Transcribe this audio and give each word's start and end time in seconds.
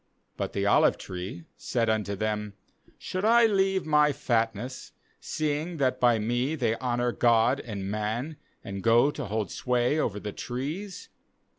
9But 0.39 0.53
the 0.53 0.65
olive 0.65 0.97
tree 0.97 1.43
said 1.57 1.87
unto 1.87 2.15
them: 2.15 2.53
Should 2.97 3.23
I 3.23 3.45
leave 3.45 3.85
my 3.85 4.11
fatness, 4.11 4.93
seeing 5.19 5.77
that 5.77 5.99
by 5.99 6.17
me 6.17 6.55
they 6.55 6.75
honour 6.77 7.11
God 7.11 7.59
and 7.59 7.85
man; 7.87 8.37
and 8.63 8.81
go 8.81 9.11
to 9.11 9.25
hold 9.25 9.51
sway 9.51 9.99
over 9.99 10.19
the 10.19 10.33
trees? 10.33 11.09